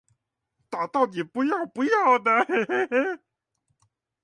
[0.67, 2.43] 打到你不要不要的